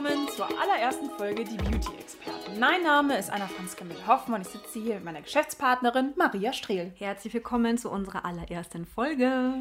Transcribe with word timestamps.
Willkommen 0.00 0.28
zur 0.28 0.46
allerersten 0.46 1.10
Folge 1.10 1.44
Die 1.44 1.56
Beauty 1.56 1.92
Experten. 1.98 2.60
Mein 2.60 2.84
Name 2.84 3.18
ist 3.18 3.30
Anna 3.30 3.48
Franziska 3.48 3.84
Müller-Hoffmann. 3.84 4.42
Ich 4.42 4.48
sitze 4.48 4.78
hier 4.78 4.94
mit 4.96 5.04
meiner 5.04 5.22
Geschäftspartnerin 5.22 6.12
Maria 6.16 6.52
Strehl. 6.52 6.92
Herzlich 6.96 7.34
willkommen 7.34 7.78
zu 7.78 7.90
unserer 7.90 8.24
allerersten 8.24 8.86
Folge. 8.86 9.54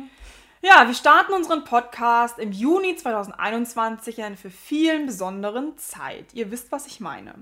Ja, 0.63 0.88
wir 0.88 0.95
starten 0.95 1.34
unseren 1.34 1.66
Podcast 1.66 2.39
im 2.39 2.52
Juni 2.52 2.95
2021 2.95 4.17
in 4.17 4.23
einer 4.23 4.38
für 4.38 4.49
vielen 4.49 5.05
besonderen 5.05 5.77
Zeit. 5.77 6.34
Ihr 6.34 6.49
wisst, 6.49 6.71
was 6.71 6.88
ich 6.88 6.99
meine. 6.99 7.35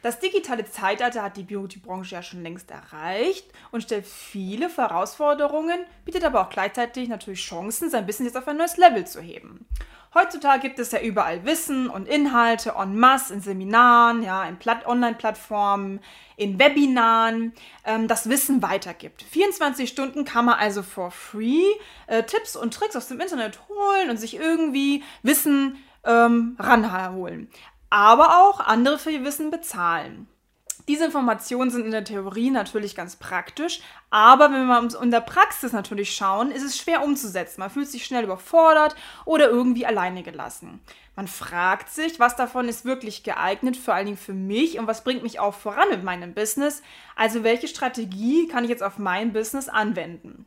Das 0.00 0.20
digitale 0.20 0.64
Zeitalter 0.64 1.22
hat 1.22 1.36
die 1.36 1.42
Beauty-Branche 1.42 2.14
ja 2.14 2.22
schon 2.22 2.42
längst 2.42 2.70
erreicht 2.70 3.46
und 3.72 3.82
stellt 3.82 4.06
viele 4.06 4.74
Herausforderungen, 4.74 5.80
bietet 6.06 6.24
aber 6.24 6.40
auch 6.40 6.48
gleichzeitig 6.48 7.10
natürlich 7.10 7.42
Chancen, 7.42 7.90
sein 7.90 8.06
Business 8.06 8.32
jetzt 8.32 8.42
auf 8.42 8.48
ein 8.48 8.56
neues 8.56 8.78
Level 8.78 9.06
zu 9.06 9.20
heben. 9.20 9.66
Heutzutage 10.14 10.60
gibt 10.60 10.78
es 10.78 10.92
ja 10.92 11.00
überall 11.00 11.46
Wissen 11.46 11.88
und 11.88 12.06
Inhalte 12.06 12.74
en 12.78 12.98
masse 12.98 13.32
in 13.32 13.40
Seminaren, 13.40 14.22
ja, 14.22 14.44
in 14.44 14.58
Online-Plattformen, 14.84 16.00
in 16.36 16.58
Webinaren, 16.58 17.54
ähm, 17.86 18.08
das 18.08 18.28
Wissen 18.28 18.60
weitergibt. 18.60 19.22
24 19.22 19.88
Stunden 19.88 20.26
kann 20.26 20.44
man 20.44 20.58
also 20.58 20.82
for 20.82 21.10
free 21.10 21.64
äh, 22.08 22.24
Tipps 22.24 22.56
und 22.62 22.72
Tricks 22.72 22.96
aus 22.96 23.08
dem 23.08 23.20
Internet 23.20 23.58
holen 23.68 24.08
und 24.08 24.16
sich 24.16 24.36
irgendwie 24.36 25.02
Wissen 25.22 25.76
ähm, 26.04 26.56
ranholen. 26.58 27.50
Aber 27.90 28.38
auch 28.40 28.60
andere 28.60 28.98
für 28.98 29.10
ihr 29.10 29.24
Wissen 29.24 29.50
bezahlen. 29.50 30.28
Diese 30.88 31.04
Informationen 31.04 31.70
sind 31.70 31.84
in 31.84 31.92
der 31.92 32.04
Theorie 32.04 32.50
natürlich 32.50 32.96
ganz 32.96 33.14
praktisch, 33.14 33.80
aber 34.10 34.50
wenn 34.50 34.66
wir 34.66 35.00
in 35.00 35.12
der 35.12 35.20
Praxis 35.20 35.72
natürlich 35.72 36.12
schauen, 36.14 36.50
ist 36.50 36.64
es 36.64 36.76
schwer 36.76 37.04
umzusetzen. 37.04 37.60
Man 37.60 37.70
fühlt 37.70 37.88
sich 37.88 38.04
schnell 38.04 38.24
überfordert 38.24 38.96
oder 39.24 39.48
irgendwie 39.48 39.86
alleine 39.86 40.24
gelassen. 40.24 40.80
Man 41.14 41.28
fragt 41.28 41.90
sich, 41.90 42.18
was 42.18 42.34
davon 42.34 42.68
ist 42.68 42.84
wirklich 42.84 43.22
geeignet, 43.22 43.76
vor 43.76 43.94
allen 43.94 44.06
Dingen 44.06 44.18
für 44.18 44.32
mich 44.32 44.78
und 44.78 44.88
was 44.88 45.04
bringt 45.04 45.22
mich 45.22 45.38
auch 45.38 45.54
voran 45.54 45.88
mit 45.90 46.02
meinem 46.02 46.34
Business. 46.34 46.82
Also 47.14 47.44
welche 47.44 47.68
Strategie 47.68 48.48
kann 48.48 48.64
ich 48.64 48.70
jetzt 48.70 48.82
auf 48.82 48.98
mein 48.98 49.32
Business 49.32 49.68
anwenden? 49.68 50.46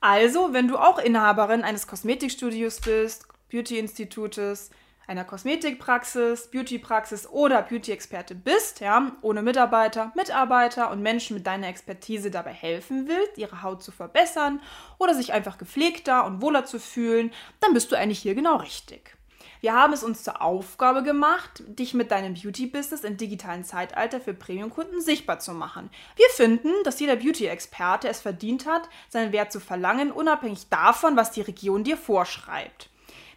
Also, 0.00 0.52
wenn 0.52 0.68
du 0.68 0.76
auch 0.76 0.98
Inhaberin 0.98 1.62
eines 1.62 1.86
Kosmetikstudios 1.86 2.80
bist, 2.80 3.26
Beauty-Institutes, 3.50 4.70
einer 5.08 5.24
Kosmetikpraxis, 5.24 6.48
Beautypraxis 6.50 7.26
oder 7.26 7.62
Beauty-Experte 7.62 8.34
bist, 8.34 8.80
ja, 8.80 9.10
ohne 9.22 9.42
Mitarbeiter, 9.42 10.12
Mitarbeiter 10.14 10.90
und 10.90 11.02
Menschen 11.02 11.34
mit 11.34 11.46
deiner 11.46 11.68
Expertise 11.68 12.30
dabei 12.30 12.52
helfen 12.52 13.08
willst, 13.08 13.38
ihre 13.38 13.62
Haut 13.62 13.82
zu 13.82 13.90
verbessern 13.90 14.60
oder 14.98 15.14
sich 15.14 15.32
einfach 15.32 15.56
gepflegter 15.56 16.26
und 16.26 16.42
wohler 16.42 16.66
zu 16.66 16.78
fühlen, 16.78 17.32
dann 17.60 17.72
bist 17.72 17.90
du 17.90 17.96
eigentlich 17.96 18.20
hier 18.20 18.34
genau 18.34 18.56
richtig. 18.56 19.17
Wir 19.60 19.72
haben 19.72 19.92
es 19.92 20.04
uns 20.04 20.22
zur 20.22 20.40
Aufgabe 20.40 21.02
gemacht, 21.02 21.64
dich 21.66 21.92
mit 21.92 22.10
deinem 22.12 22.34
Beauty-Business 22.34 23.02
im 23.02 23.16
digitalen 23.16 23.64
Zeitalter 23.64 24.20
für 24.20 24.34
Premium-Kunden 24.34 25.00
sichtbar 25.00 25.40
zu 25.40 25.52
machen. 25.52 25.90
Wir 26.16 26.28
finden, 26.30 26.70
dass 26.84 27.00
jeder 27.00 27.16
Beauty-Experte 27.16 28.08
es 28.08 28.20
verdient 28.20 28.66
hat, 28.66 28.88
seinen 29.08 29.32
Wert 29.32 29.50
zu 29.50 29.58
verlangen, 29.58 30.12
unabhängig 30.12 30.68
davon, 30.68 31.16
was 31.16 31.32
die 31.32 31.40
Region 31.40 31.82
dir 31.82 31.96
vorschreibt. 31.96 32.90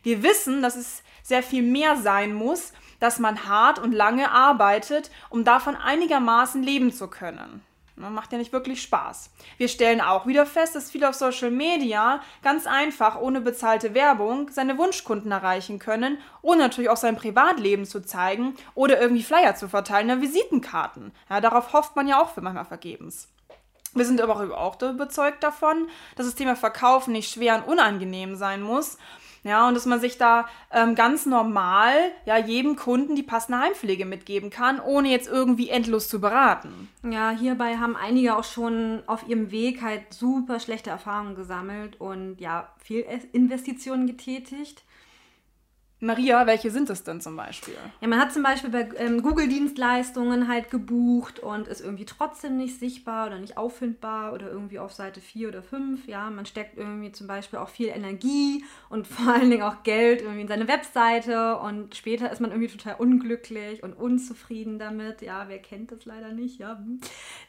Wir 0.04 0.22
wissen, 0.22 0.62
dass 0.62 0.76
es 0.76 1.02
sehr 1.24 1.42
viel 1.42 1.64
mehr 1.64 1.98
sein 1.98 2.34
muss, 2.34 2.74
dass 3.00 3.18
man 3.18 3.48
hart 3.48 3.80
und 3.80 3.92
lange 3.92 4.32
arbeitet, 4.32 5.10
um 5.30 5.44
davon 5.44 5.76
einigermaßen 5.76 6.62
leben 6.62 6.94
zu 6.94 7.08
können. 7.08 7.64
Macht 7.96 8.32
ja 8.32 8.38
nicht 8.38 8.54
wirklich 8.54 8.82
Spaß. 8.82 9.30
Wir 9.58 9.68
stellen 9.68 10.02
auch 10.02 10.26
wieder 10.26 10.46
fest, 10.46 10.76
dass 10.76 10.90
viele 10.90 11.10
auf 11.10 11.16
Social 11.16 11.52
Media 11.52 12.22
ganz 12.42 12.66
einfach 12.66 13.20
ohne 13.20 13.42
bezahlte 13.42 13.94
Werbung 13.94 14.50
seine 14.50 14.78
Wunschkunden 14.78 15.32
erreichen 15.32 15.78
können, 15.78 16.18
ohne 16.42 16.62
natürlich 16.62 16.90
auch 16.90 16.98
sein 16.98 17.16
Privatleben 17.16 17.86
zu 17.86 18.02
zeigen 18.02 18.56
oder 18.74 19.00
irgendwie 19.00 19.24
Flyer 19.24 19.56
zu 19.56 19.68
verteilen 19.70 20.10
oder 20.10 20.22
Visitenkarten. 20.22 21.12
Ja, 21.30 21.42
darauf 21.42 21.74
hofft 21.74 21.96
man 21.96 22.08
ja 22.08 22.22
auch 22.22 22.30
für 22.30 22.42
manchmal 22.42 22.66
vergebens. 22.66 23.28
Wir 23.94 24.06
sind 24.06 24.22
aber 24.22 24.38
auch 24.58 24.82
überzeugt 24.82 25.44
davon, 25.44 25.88
dass 26.16 26.26
das 26.26 26.36
Thema 26.36 26.56
Verkaufen 26.56 27.12
nicht 27.12 27.34
schwer 27.34 27.56
und 27.56 27.68
unangenehm 27.68 28.38
sein 28.38 28.62
muss 28.62 28.98
ja, 29.44 29.68
und 29.68 29.74
dass 29.74 29.86
man 29.86 30.00
sich 30.00 30.18
da 30.18 30.48
ähm, 30.72 30.94
ganz 30.96 31.26
normal 31.26 31.94
ja 32.26 32.38
jedem 32.38 32.76
Kunden 32.76 33.16
die 33.16 33.24
passende 33.24 33.60
Heimpflege 33.60 34.06
mitgeben 34.06 34.50
kann, 34.50 34.80
ohne 34.80 35.10
jetzt 35.10 35.28
irgendwie 35.28 35.70
endlos 35.70 36.08
zu 36.08 36.22
beraten. 36.22 36.90
Ja, 37.04 37.32
hierbei 37.32 37.78
haben 37.78 37.96
einige 37.96 38.36
auch 38.36 38.44
schon 38.44 39.02
auf 39.08 39.28
ihrem 39.28 39.52
Weg 39.52 39.82
halt 39.82 40.14
super 40.14 40.60
schlechte 40.60 40.92
Erfahrungen 40.92 41.36
gesammelt 41.36 42.00
und 42.00 42.40
ja, 42.40 42.70
viel 42.78 43.06
Investitionen 43.32 44.06
getätigt. 44.06 44.84
Maria, 46.04 46.48
welche 46.48 46.72
sind 46.72 46.90
es 46.90 47.04
denn 47.04 47.22
zum 47.22 47.36
Beispiel? 47.36 47.76
Ja, 48.02 48.08
man 48.08 48.20
hat 48.20 48.34
zum 48.34 48.42
Beispiel 48.42 48.72
bei 48.72 48.90
ähm, 48.98 49.22
Google-Dienstleistungen 49.22 50.48
halt 50.48 50.72
gebucht 50.72 51.40
und 51.40 51.68
ist 51.68 51.80
irgendwie 51.80 52.06
trotzdem 52.06 52.58
nicht 52.58 52.80
sichtbar 52.80 53.28
oder 53.28 53.38
nicht 53.38 53.56
auffindbar 53.56 54.34
oder 54.34 54.50
irgendwie 54.50 54.80
auf 54.80 54.94
Seite 54.94 55.22
4 55.22 55.50
oder 55.50 55.62
5. 55.62 56.08
Ja, 56.08 56.32
man 56.32 56.48
steckt 56.48 56.76
irgendwie 56.76 57.12
zum 57.12 57.28
Beispiel 57.28 57.60
auch 57.60 57.70
viel 57.70 57.90
Energie 57.90 58.66
und 58.90 59.06
vor 59.08 59.32
allen 59.32 59.52
Dingen 59.52 59.62
auch 59.62 59.84
Geld 59.84 60.22
irgendwie 60.22 60.42
in 60.42 60.48
seine 60.48 60.68
Webseite 60.68 61.58
und 61.60 61.96
später 61.96 62.32
ist 62.32 62.42
man 62.42 62.50
irgendwie 62.50 62.76
total 62.76 62.96
unglücklich 62.96 63.84
und 63.84 63.94
unzufrieden 63.94 64.80
damit. 64.80 65.22
Ja, 65.22 65.50
wer 65.50 65.60
kennt 65.60 65.92
das 65.92 66.06
leider 66.06 66.32
nicht? 66.32 66.60
Ja. 66.60 66.80
Hm. 66.80 67.00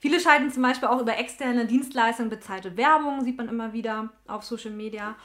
Viele 0.00 0.20
schalten 0.20 0.50
zum 0.50 0.62
Beispiel 0.62 0.88
auch 0.88 1.00
über 1.00 1.16
externe 1.16 1.64
Dienstleistungen 1.64 2.28
bezahlte 2.28 2.76
Werbung, 2.76 3.24
sieht 3.24 3.38
man 3.38 3.48
immer 3.48 3.72
wieder 3.72 4.10
auf 4.26 4.44
Social 4.44 4.72
Media 4.72 5.16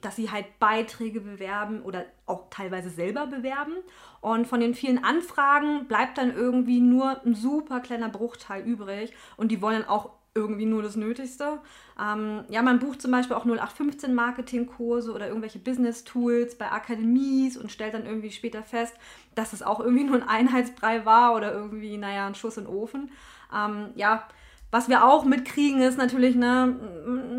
dass 0.00 0.16
sie 0.16 0.30
halt 0.30 0.58
Beiträge 0.58 1.20
bewerben 1.20 1.82
oder 1.82 2.04
auch 2.26 2.44
teilweise 2.50 2.90
selber 2.90 3.26
bewerben. 3.26 3.74
Und 4.20 4.46
von 4.46 4.60
den 4.60 4.74
vielen 4.74 5.02
Anfragen 5.02 5.86
bleibt 5.86 6.18
dann 6.18 6.34
irgendwie 6.34 6.80
nur 6.80 7.22
ein 7.24 7.34
super 7.34 7.80
kleiner 7.80 8.08
Bruchteil 8.08 8.62
übrig 8.64 9.12
und 9.36 9.50
die 9.52 9.62
wollen 9.62 9.84
auch 9.84 10.10
irgendwie 10.36 10.66
nur 10.66 10.82
das 10.82 10.96
Nötigste. 10.96 11.60
Ähm, 11.98 12.44
ja, 12.50 12.62
man 12.62 12.78
bucht 12.78 13.00
zum 13.00 13.10
Beispiel 13.10 13.34
auch 13.34 13.46
0815 13.46 14.14
Marketingkurse 14.14 15.12
oder 15.12 15.28
irgendwelche 15.28 15.58
Business-Tools 15.58 16.58
bei 16.58 16.70
Akademies 16.70 17.56
und 17.56 17.72
stellt 17.72 17.94
dann 17.94 18.04
irgendwie 18.04 18.30
später 18.30 18.62
fest, 18.62 18.94
dass 19.34 19.54
es 19.54 19.62
auch 19.62 19.80
irgendwie 19.80 20.04
nur 20.04 20.16
ein 20.16 20.28
Einheitsbrei 20.28 21.06
war 21.06 21.34
oder 21.34 21.52
irgendwie, 21.52 21.96
naja, 21.96 22.26
ein 22.26 22.34
Schuss 22.34 22.58
in 22.58 22.64
den 22.64 22.74
Ofen. 22.74 23.10
Ähm, 23.54 23.88
ja, 23.94 24.28
was 24.70 24.88
wir 24.88 25.04
auch 25.04 25.24
mitkriegen, 25.24 25.80
ist 25.80 25.96
natürlich, 25.96 26.34
ne, 26.34 26.76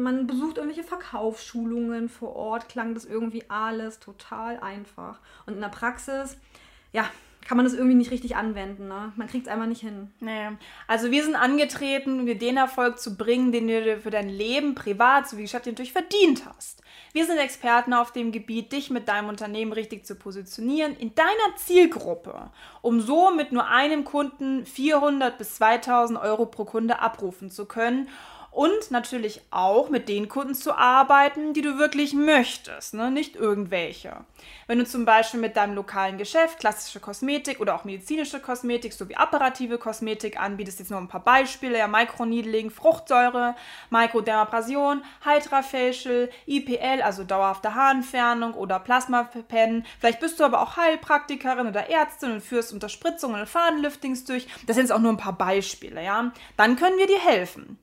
man 0.07 0.25
besucht 0.25 0.55
irgendwelche 0.55 0.87
Verkaufsschulungen 0.87 2.07
vor 2.07 2.33
Ort, 2.33 2.69
klang 2.69 2.93
das 2.93 3.03
irgendwie 3.03 3.43
alles 3.49 3.99
total 3.99 4.57
einfach. 4.61 5.19
Und 5.45 5.55
in 5.55 5.59
der 5.59 5.67
Praxis, 5.67 6.37
ja, 6.93 7.09
kann 7.45 7.57
man 7.57 7.65
das 7.65 7.73
irgendwie 7.73 7.95
nicht 7.95 8.11
richtig 8.11 8.37
anwenden. 8.37 8.87
Ne? 8.87 9.11
Man 9.17 9.27
kriegt 9.27 9.47
es 9.47 9.51
einfach 9.51 9.67
nicht 9.67 9.81
hin. 9.81 10.11
Nee. 10.21 10.51
Also 10.87 11.11
wir 11.11 11.23
sind 11.25 11.35
angetreten, 11.35 12.25
dir 12.25 12.37
den 12.37 12.55
Erfolg 12.55 12.99
zu 12.99 13.17
bringen, 13.17 13.51
den 13.51 13.67
du 13.67 13.83
dir 13.83 13.99
für 13.99 14.09
dein 14.09 14.29
Leben 14.29 14.75
privat 14.75 15.27
sowie 15.27 15.41
geschäftlich 15.41 15.73
natürlich 15.73 15.91
verdient 15.91 16.45
hast. 16.45 16.81
Wir 17.11 17.25
sind 17.25 17.37
Experten 17.37 17.93
auf 17.93 18.13
dem 18.13 18.31
Gebiet, 18.31 18.71
dich 18.71 18.89
mit 18.89 19.09
deinem 19.09 19.27
Unternehmen 19.27 19.73
richtig 19.73 20.05
zu 20.05 20.15
positionieren 20.15 20.95
in 20.95 21.15
deiner 21.15 21.55
Zielgruppe, 21.57 22.49
um 22.81 23.01
so 23.01 23.31
mit 23.31 23.51
nur 23.51 23.67
einem 23.67 24.05
Kunden 24.05 24.65
400 24.65 25.37
bis 25.37 25.55
2000 25.55 26.17
Euro 26.17 26.45
pro 26.45 26.63
Kunde 26.63 26.99
abrufen 26.99 27.49
zu 27.49 27.65
können 27.65 28.07
und 28.51 28.91
natürlich 28.91 29.41
auch 29.51 29.89
mit 29.89 30.09
den 30.09 30.29
Kunden 30.29 30.55
zu 30.55 30.73
arbeiten, 30.73 31.53
die 31.53 31.61
du 31.61 31.77
wirklich 31.77 32.13
möchtest, 32.13 32.93
ne? 32.93 33.11
nicht 33.11 33.35
irgendwelche. 33.35 34.25
Wenn 34.65 34.79
du 34.79 34.85
zum 34.85 35.05
Beispiel 35.05 35.39
mit 35.39 35.55
deinem 35.55 35.75
lokalen 35.75 36.17
Geschäft 36.17 36.59
klassische 36.59 36.99
Kosmetik 36.99 37.59
oder 37.59 37.75
auch 37.75 37.85
medizinische 37.85 38.39
Kosmetik 38.39 38.93
sowie 38.93 39.15
apparative 39.15 39.77
Kosmetik 39.77 40.39
anbietest, 40.39 40.79
jetzt 40.79 40.91
nur 40.91 40.99
ein 40.99 41.07
paar 41.07 41.23
Beispiele, 41.23 41.77
ja, 41.77 41.87
Microneedling, 41.87 42.69
Fruchtsäure, 42.69 43.55
Microdermabrasion, 43.89 45.03
Hydra-Facial, 45.23 46.29
IPL, 46.47 47.01
also 47.01 47.23
dauerhafte 47.23 47.75
Haarentfernung 47.75 48.53
oder 48.55 48.79
Plasma-Pen, 48.79 49.85
vielleicht 49.99 50.19
bist 50.19 50.39
du 50.39 50.43
aber 50.43 50.61
auch 50.61 50.77
Heilpraktikerin 50.77 51.67
oder 51.67 51.89
Ärztin 51.89 52.31
und 52.31 52.41
führst 52.41 52.73
Unterspritzungen 52.73 53.41
und 53.41 53.47
Fadenliftings 53.47 54.25
durch, 54.25 54.47
das 54.65 54.75
sind 54.75 54.85
jetzt 54.85 54.91
auch 54.91 54.99
nur 54.99 55.11
ein 55.11 55.17
paar 55.17 55.37
Beispiele, 55.37 56.03
ja, 56.03 56.31
dann 56.57 56.75
können 56.75 56.97
wir 56.97 57.07
dir 57.07 57.19
helfen. 57.19 57.77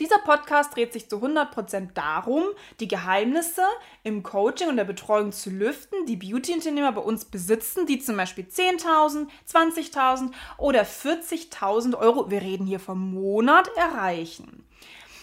Dieser 0.00 0.18
Podcast 0.18 0.74
dreht 0.74 0.92
sich 0.92 1.08
zu 1.08 1.16
100% 1.16 1.92
darum, 1.92 2.44
die 2.80 2.88
Geheimnisse 2.88 3.62
im 4.02 4.22
Coaching 4.22 4.68
und 4.68 4.76
der 4.76 4.84
Betreuung 4.84 5.32
zu 5.32 5.50
lüften, 5.50 6.06
die 6.06 6.16
Beauty-Unternehmer 6.16 6.92
bei 6.92 7.02
uns 7.02 7.26
besitzen, 7.26 7.86
die 7.86 7.98
zum 7.98 8.16
Beispiel 8.16 8.44
10.000, 8.44 9.26
20.000 9.46 10.32
oder 10.56 10.82
40.000 10.82 11.96
Euro, 11.98 12.30
wir 12.30 12.40
reden 12.40 12.66
hier 12.66 12.80
vom 12.80 13.12
Monat, 13.12 13.68
erreichen. 13.76 14.64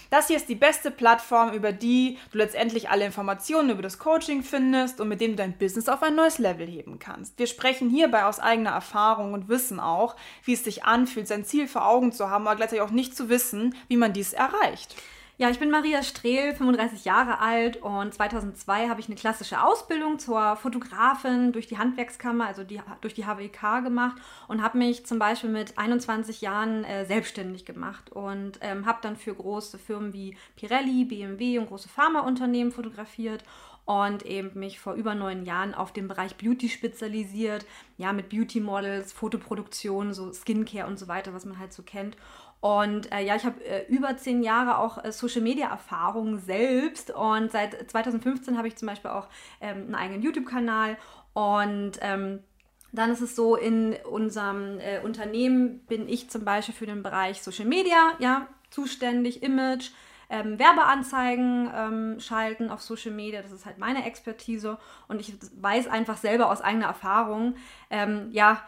Das 0.09 0.27
hier 0.27 0.37
ist 0.37 0.49
die 0.49 0.55
beste 0.55 0.89
Plattform, 0.89 1.53
über 1.53 1.71
die 1.71 2.17
du 2.31 2.39
letztendlich 2.39 2.89
alle 2.89 3.05
Informationen 3.05 3.69
über 3.69 3.83
das 3.83 3.99
Coaching 3.99 4.41
findest 4.41 4.99
und 4.99 5.07
mit 5.07 5.21
dem 5.21 5.31
du 5.31 5.37
dein 5.37 5.57
Business 5.57 5.87
auf 5.87 6.01
ein 6.01 6.15
neues 6.15 6.39
Level 6.39 6.65
heben 6.65 6.97
kannst. 6.97 7.37
Wir 7.37 7.45
sprechen 7.45 7.89
hierbei 7.89 8.25
aus 8.25 8.39
eigener 8.39 8.71
Erfahrung 8.71 9.33
und 9.33 9.49
wissen 9.49 9.79
auch, 9.79 10.15
wie 10.43 10.53
es 10.53 10.63
sich 10.63 10.83
anfühlt, 10.83 11.27
sein 11.27 11.45
Ziel 11.45 11.67
vor 11.67 11.87
Augen 11.87 12.11
zu 12.11 12.29
haben, 12.29 12.47
aber 12.47 12.55
gleichzeitig 12.55 12.81
auch 12.81 12.89
nicht 12.89 13.15
zu 13.15 13.29
wissen, 13.29 13.75
wie 13.87 13.97
man 13.97 14.13
dies 14.13 14.33
erreicht. 14.33 14.95
Ja, 15.41 15.49
ich 15.49 15.57
bin 15.57 15.71
Maria 15.71 16.03
Strehl, 16.03 16.53
35 16.53 17.05
Jahre 17.05 17.39
alt 17.39 17.77
und 17.77 18.13
2002 18.13 18.89
habe 18.89 18.99
ich 18.99 19.07
eine 19.07 19.15
klassische 19.15 19.63
Ausbildung 19.63 20.19
zur 20.19 20.57
Fotografin 20.57 21.53
durch 21.53 21.65
die 21.65 21.77
Handwerkskammer, 21.77 22.45
also 22.45 22.65
die, 22.65 22.81
durch 22.99 23.13
die 23.13 23.23
HWK 23.23 23.81
gemacht 23.81 24.17
und 24.49 24.61
habe 24.61 24.77
mich 24.77 25.05
zum 25.05 25.17
Beispiel 25.17 25.49
mit 25.49 25.77
21 25.77 26.41
Jahren 26.41 26.83
äh, 26.83 27.05
selbstständig 27.05 27.63
gemacht 27.63 28.11
und 28.11 28.59
ähm, 28.59 28.85
habe 28.85 28.99
dann 29.01 29.15
für 29.15 29.33
große 29.33 29.77
Firmen 29.77 30.11
wie 30.11 30.35
Pirelli, 30.57 31.05
BMW 31.05 31.57
und 31.57 31.67
große 31.67 31.87
Pharmaunternehmen 31.87 32.73
fotografiert 32.73 33.45
und 33.89 34.23
eben 34.23 34.51
mich 34.53 34.79
vor 34.79 34.93
über 34.93 35.15
neun 35.15 35.45
Jahren 35.45 35.73
auf 35.73 35.91
den 35.91 36.07
Bereich 36.07 36.35
Beauty 36.35 36.69
spezialisiert, 36.69 37.65
ja, 37.97 38.13
mit 38.13 38.29
Beauty 38.29 38.59
Models, 38.59 39.11
Fotoproduktion, 39.11 40.13
so 40.13 40.31
Skincare 40.31 40.85
und 40.85 40.99
so 40.99 41.07
weiter, 41.07 41.33
was 41.33 41.43
man 41.43 41.57
halt 41.57 41.73
so 41.73 41.81
kennt. 41.81 42.15
Und 42.61 43.11
äh, 43.11 43.25
ja, 43.25 43.35
ich 43.35 43.45
habe 43.45 43.65
äh, 43.65 43.87
über 43.87 44.15
zehn 44.15 44.43
Jahre 44.43 44.77
auch 44.77 45.03
äh, 45.03 45.11
Social 45.11 45.41
Media 45.41 45.69
Erfahrung 45.69 46.37
selbst. 46.37 47.09
Und 47.09 47.51
seit 47.51 47.89
2015 47.89 48.59
habe 48.59 48.67
ich 48.67 48.75
zum 48.75 48.87
Beispiel 48.87 49.09
auch 49.09 49.27
ähm, 49.59 49.85
einen 49.85 49.95
eigenen 49.95 50.21
YouTube-Kanal. 50.21 50.95
Und 51.33 51.93
ähm, 52.01 52.43
dann 52.91 53.09
ist 53.09 53.21
es 53.21 53.35
so, 53.35 53.55
in 53.55 53.95
unserem 54.07 54.79
äh, 54.79 54.99
Unternehmen 54.99 55.79
bin 55.87 56.07
ich 56.07 56.29
zum 56.29 56.45
Beispiel 56.45 56.75
für 56.75 56.85
den 56.85 57.01
Bereich 57.01 57.41
Social 57.41 57.65
Media 57.65 58.11
ja, 58.19 58.49
zuständig, 58.69 59.41
Image, 59.41 59.89
ähm, 60.29 60.59
Werbeanzeigen 60.59 61.69
ähm, 61.75 62.19
schalten 62.19 62.69
auf 62.69 62.81
Social 62.81 63.11
Media. 63.11 63.41
Das 63.41 63.51
ist 63.51 63.65
halt 63.65 63.77
meine 63.77 64.05
Expertise 64.05 64.77
und 65.07 65.19
ich 65.19 65.33
weiß 65.59 65.87
einfach 65.87 66.17
selber 66.17 66.49
aus 66.51 66.61
eigener 66.61 66.85
Erfahrung, 66.87 67.55
ähm, 67.89 68.29
ja, 68.31 68.61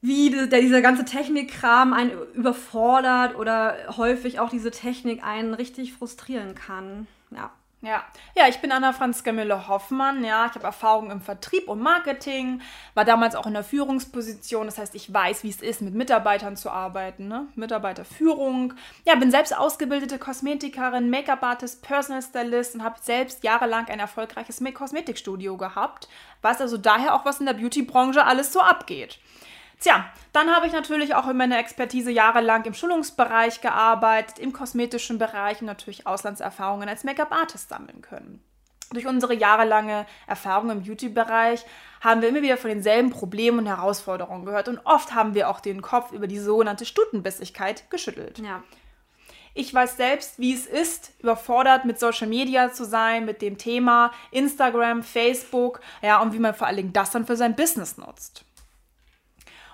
wie 0.00 0.30
der, 0.30 0.60
dieser 0.60 0.80
ganze 0.80 1.04
Technikkram 1.04 1.92
einen 1.92 2.12
überfordert 2.34 3.36
oder 3.36 3.96
häufig 3.96 4.38
auch 4.38 4.50
diese 4.50 4.70
Technik 4.70 5.24
einen 5.24 5.54
richtig 5.54 5.92
frustrieren 5.92 6.54
kann. 6.54 7.08
Ja. 7.30 7.50
Ja. 7.80 8.04
ja, 8.34 8.48
ich 8.48 8.58
bin 8.58 8.72
Anna 8.72 8.92
Franziska 8.92 9.30
Müller-Hoffmann. 9.30 10.24
Ja, 10.24 10.46
ich 10.46 10.54
habe 10.56 10.64
Erfahrung 10.64 11.12
im 11.12 11.20
Vertrieb 11.20 11.68
und 11.68 11.80
Marketing, 11.80 12.60
war 12.94 13.04
damals 13.04 13.36
auch 13.36 13.46
in 13.46 13.54
der 13.54 13.62
Führungsposition. 13.62 14.66
Das 14.66 14.78
heißt, 14.78 14.96
ich 14.96 15.12
weiß, 15.12 15.44
wie 15.44 15.50
es 15.50 15.62
ist, 15.62 15.80
mit 15.80 15.94
Mitarbeitern 15.94 16.56
zu 16.56 16.70
arbeiten. 16.70 17.28
Ne? 17.28 17.46
Mitarbeiterführung. 17.54 18.74
Ja, 19.04 19.14
bin 19.14 19.30
selbst 19.30 19.56
ausgebildete 19.56 20.18
Kosmetikerin, 20.18 21.08
Make-up-Artist, 21.08 21.82
Personal 21.82 22.22
Stylist 22.22 22.74
und 22.74 22.82
habe 22.82 22.96
selbst 23.00 23.44
jahrelang 23.44 23.86
ein 23.86 24.00
erfolgreiches 24.00 24.60
Kosmetikstudio 24.74 25.56
gehabt. 25.56 26.08
Weiß 26.42 26.60
also 26.60 26.78
daher 26.78 27.14
auch, 27.14 27.24
was 27.24 27.38
in 27.38 27.46
der 27.46 27.54
Beauty-Branche 27.54 28.24
alles 28.24 28.52
so 28.52 28.60
abgeht. 28.60 29.20
Tja, 29.80 30.06
dann 30.32 30.54
habe 30.54 30.66
ich 30.66 30.72
natürlich 30.72 31.14
auch 31.14 31.28
in 31.28 31.36
meiner 31.36 31.58
Expertise 31.58 32.10
jahrelang 32.10 32.64
im 32.64 32.74
Schulungsbereich 32.74 33.60
gearbeitet, 33.60 34.38
im 34.38 34.52
kosmetischen 34.52 35.18
Bereich 35.18 35.60
und 35.60 35.66
natürlich 35.66 36.06
Auslandserfahrungen 36.06 36.88
als 36.88 37.04
Make-up-Artist 37.04 37.68
sammeln 37.68 38.02
können. 38.02 38.42
Durch 38.90 39.06
unsere 39.06 39.34
jahrelange 39.34 40.06
Erfahrung 40.26 40.70
im 40.70 40.82
Beauty-Bereich 40.82 41.64
haben 42.00 42.22
wir 42.22 42.30
immer 42.30 42.42
wieder 42.42 42.56
von 42.56 42.70
denselben 42.70 43.10
Problemen 43.10 43.58
und 43.58 43.66
Herausforderungen 43.66 44.46
gehört 44.46 44.68
und 44.68 44.80
oft 44.84 45.14
haben 45.14 45.34
wir 45.34 45.50
auch 45.50 45.60
den 45.60 45.82
Kopf 45.82 46.12
über 46.12 46.26
die 46.26 46.38
sogenannte 46.38 46.86
Stutenbissigkeit 46.86 47.90
geschüttelt. 47.90 48.38
Ja. 48.38 48.62
Ich 49.54 49.74
weiß 49.74 49.96
selbst, 49.96 50.38
wie 50.38 50.54
es 50.54 50.66
ist, 50.66 51.12
überfordert 51.18 51.84
mit 51.84 51.98
Social 51.98 52.28
Media 52.28 52.72
zu 52.72 52.84
sein, 52.84 53.24
mit 53.26 53.42
dem 53.42 53.58
Thema 53.58 54.12
Instagram, 54.30 55.02
Facebook, 55.02 55.80
ja, 56.00 56.20
und 56.22 56.32
wie 56.32 56.38
man 56.38 56.54
vor 56.54 56.66
allen 56.66 56.76
Dingen 56.76 56.92
das 56.92 57.10
dann 57.10 57.26
für 57.26 57.36
sein 57.36 57.56
Business 57.56 57.98
nutzt. 57.98 58.44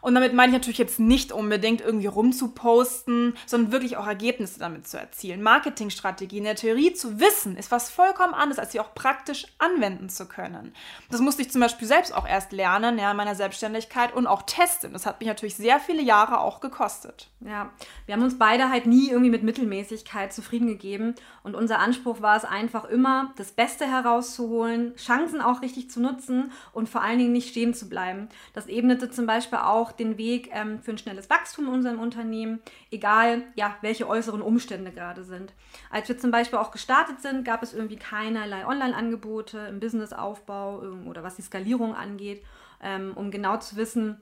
Und 0.05 0.15
damit 0.15 0.35
meine 0.35 0.53
ich 0.53 0.59
natürlich 0.59 0.77
jetzt 0.77 1.01
nicht 1.01 1.33
unbedingt 1.33 1.81
irgendwie 1.81 2.09
rumzuposten, 2.09 3.35
sondern 3.47 3.73
wirklich 3.73 3.97
auch 3.97 4.07
Ergebnisse 4.07 4.59
damit 4.59 4.87
zu 4.87 4.99
erzielen. 4.99 5.43
Marketingstrategie 5.43 6.37
in 6.37 6.45
der 6.45 6.57
Theorie 6.57 6.93
zu 6.93 7.21
wissen, 7.21 7.57
ist 7.57 7.71
was 7.71 7.89
vollkommen 7.89 8.35
anderes, 8.35 8.59
als 8.59 8.73
sie 8.73 8.81
auch 8.81 8.95
praktisch 8.95 9.47
anwenden 9.57 10.11
zu 10.11 10.27
können. 10.27 10.75
Das 11.11 11.23
musste 11.23 11.41
ich 11.41 11.51
zum 11.51 11.63
Beispiel 11.63 11.89
selbst 11.89 12.15
auch 12.15 12.29
erst 12.29 12.53
lernen, 12.53 12.99
ja, 12.99 13.13
in 13.13 13.17
meiner 13.17 13.35
Selbstständigkeit 13.35 14.13
und 14.13 14.27
auch 14.27 14.43
testen. 14.43 14.93
Das 14.93 15.07
hat 15.07 15.21
mich 15.21 15.27
natürlich 15.27 15.57
sehr 15.57 15.81
viele 15.81 16.03
Jahre 16.03 16.41
auch 16.41 16.61
gekostet. 16.61 17.31
Ja, 17.41 17.71
wir 18.05 18.15
haben 18.15 18.23
uns 18.23 18.39
beide 18.39 18.69
halt 18.69 18.85
nie 18.85 19.09
irgendwie 19.09 19.31
mit 19.31 19.43
Mittelmäßigkeit 19.43 20.35
zufrieden 20.35 20.67
gegeben 20.67 21.15
und 21.43 21.55
unser 21.55 21.79
Anspruch 21.79 22.21
war 22.21 22.37
es 22.37 22.45
einfach 22.45 22.85
immer, 22.85 23.33
das 23.37 23.53
Beste 23.53 23.87
herauszuholen, 23.87 24.97
Chancen 24.97 25.41
auch 25.41 25.63
richtig 25.63 25.91
zu 25.91 26.01
nutzen 26.01 26.53
und 26.73 26.91
vor 26.91 27.01
allen 27.01 27.19
Dingen 27.19 27.33
nicht 27.33 27.49
stehen 27.49 27.73
zu 27.73 27.89
bleiben. 27.89 28.29
Das 28.53 28.67
ebnete 28.67 29.11
zum 29.11 29.25
Beispiel 29.25 29.61
auch 29.61 29.94
den 29.97 30.19
Weg 30.19 30.51
ähm, 30.53 30.81
für 30.81 30.93
ein 30.93 30.99
schnelles 30.99 31.31
Wachstum 31.31 31.67
in 31.67 31.73
unserem 31.73 32.01
Unternehmen, 32.01 32.61
egal 32.91 33.43
ja, 33.55 33.77
welche 33.81 34.09
äußeren 34.09 34.43
Umstände 34.43 34.91
gerade 34.91 35.25
sind. 35.25 35.53
Als 35.91 36.09
wir 36.09 36.19
zum 36.19 36.31
Beispiel 36.31 36.59
auch 36.59 36.71
gestartet 36.71 37.21
sind, 37.21 37.45
gab 37.45 37.63
es 37.63 37.75
irgendwie 37.75 37.97
keinerlei 37.97 38.67
Online-Angebote 38.67 39.59
im 39.69 39.81
Businessaufbau 39.81 40.83
ähm, 40.83 41.07
oder 41.07 41.23
was 41.23 41.37
die 41.37 41.43
Skalierung 41.43 41.95
angeht, 41.95 42.43
ähm, 42.83 43.13
um 43.15 43.31
genau 43.31 43.57
zu 43.59 43.77
wissen, 43.77 44.21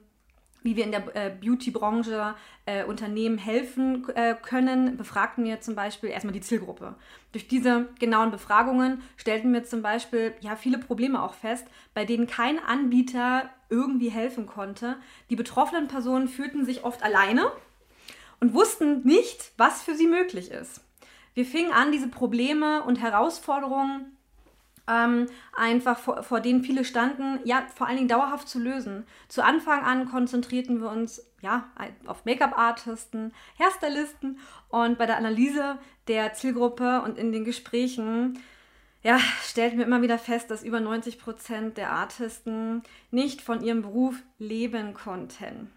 wie 0.63 0.75
wir 0.75 0.85
in 0.85 0.91
der 0.91 1.15
äh, 1.15 1.29
Beauty-Branche 1.29 2.35
äh, 2.65 2.83
Unternehmen 2.85 3.37
helfen 3.37 4.07
äh, 4.15 4.35
können, 4.35 4.97
befragten 4.97 5.43
wir 5.43 5.61
zum 5.61 5.75
Beispiel 5.75 6.09
erstmal 6.09 6.33
die 6.33 6.41
Zielgruppe. 6.41 6.95
Durch 7.33 7.47
diese 7.47 7.89
genauen 7.99 8.31
Befragungen 8.31 9.01
stellten 9.17 9.53
wir 9.53 9.63
zum 9.65 9.81
Beispiel 9.81 10.33
ja 10.39 10.55
viele 10.55 10.77
Probleme 10.77 11.21
auch 11.21 11.33
fest, 11.33 11.67
bei 11.93 12.05
denen 12.05 12.27
kein 12.27 12.59
Anbieter 12.59 13.49
irgendwie 13.69 14.09
helfen 14.09 14.45
konnte. 14.45 14.97
Die 15.29 15.35
betroffenen 15.35 15.87
Personen 15.87 16.27
fühlten 16.27 16.65
sich 16.65 16.83
oft 16.83 17.03
alleine 17.03 17.51
und 18.39 18.53
wussten 18.53 19.03
nicht, 19.03 19.51
was 19.57 19.81
für 19.81 19.95
sie 19.95 20.07
möglich 20.07 20.51
ist. 20.51 20.81
Wir 21.33 21.45
fingen 21.45 21.71
an, 21.71 21.91
diese 21.91 22.07
Probleme 22.07 22.83
und 22.83 23.01
Herausforderungen 23.01 24.12
ähm, 24.87 25.27
einfach 25.55 25.97
vor, 25.97 26.23
vor 26.23 26.39
denen 26.39 26.63
viele 26.63 26.85
standen, 26.85 27.39
ja, 27.45 27.65
vor 27.73 27.87
allen 27.87 27.97
Dingen 27.97 28.09
dauerhaft 28.09 28.49
zu 28.49 28.59
lösen. 28.59 29.05
Zu 29.27 29.43
Anfang 29.43 29.83
an 29.83 30.09
konzentrierten 30.09 30.81
wir 30.81 30.89
uns 30.89 31.25
ja 31.41 31.69
auf 32.05 32.25
Make-up-Artisten, 32.25 33.33
Hairstylisten 33.59 34.39
und 34.69 34.97
bei 34.97 35.05
der 35.05 35.17
Analyse 35.17 35.77
der 36.07 36.33
Zielgruppe 36.33 37.01
und 37.01 37.17
in 37.17 37.31
den 37.31 37.45
Gesprächen 37.45 38.39
ja, 39.03 39.19
stellten 39.43 39.77
wir 39.77 39.85
immer 39.85 40.01
wieder 40.01 40.17
fest, 40.17 40.49
dass 40.49 40.63
über 40.63 40.79
90 40.79 41.19
Prozent 41.19 41.77
der 41.77 41.91
Artisten 41.91 42.83
nicht 43.11 43.41
von 43.41 43.61
ihrem 43.61 43.81
Beruf 43.81 44.15
leben 44.39 44.93
konnten. 44.93 45.69